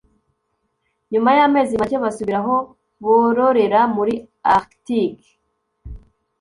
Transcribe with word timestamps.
Nyuma 1.11 1.29
y'amezi 1.37 1.73
make 1.81 1.97
basubira 2.03 2.39
aho 2.43 2.55
bororera 3.03 3.79
muri 3.95 4.13
Arctique 4.55 5.29